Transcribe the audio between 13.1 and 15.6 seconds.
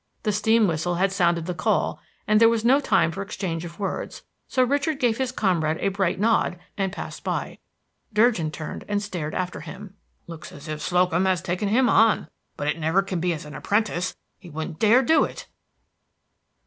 be as apprentice; he wouldn't dare do it."